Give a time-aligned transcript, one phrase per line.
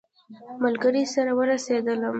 [0.63, 2.09] ملګري سره ورسېدلم.